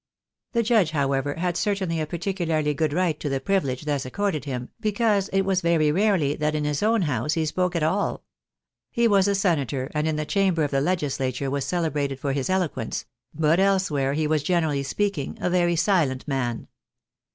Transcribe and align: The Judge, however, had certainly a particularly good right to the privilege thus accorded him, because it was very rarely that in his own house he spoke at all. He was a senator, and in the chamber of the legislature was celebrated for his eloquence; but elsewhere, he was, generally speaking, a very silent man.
The 0.53 0.63
Judge, 0.63 0.89
however, 0.89 1.35
had 1.35 1.55
certainly 1.55 2.01
a 2.01 2.07
particularly 2.07 2.73
good 2.73 2.91
right 2.91 3.19
to 3.19 3.29
the 3.29 3.39
privilege 3.39 3.85
thus 3.85 4.03
accorded 4.03 4.45
him, 4.45 4.69
because 4.79 5.29
it 5.29 5.43
was 5.43 5.61
very 5.61 5.91
rarely 5.91 6.33
that 6.37 6.55
in 6.55 6.63
his 6.65 6.81
own 6.81 7.03
house 7.03 7.33
he 7.33 7.45
spoke 7.45 7.75
at 7.75 7.83
all. 7.83 8.23
He 8.89 9.07
was 9.07 9.27
a 9.27 9.35
senator, 9.35 9.91
and 9.93 10.07
in 10.07 10.15
the 10.15 10.25
chamber 10.25 10.63
of 10.63 10.71
the 10.71 10.81
legislature 10.81 11.51
was 11.51 11.65
celebrated 11.65 12.19
for 12.19 12.33
his 12.33 12.49
eloquence; 12.49 13.05
but 13.31 13.59
elsewhere, 13.59 14.13
he 14.13 14.25
was, 14.25 14.41
generally 14.41 14.81
speaking, 14.81 15.37
a 15.39 15.51
very 15.51 15.75
silent 15.75 16.27
man. 16.27 16.67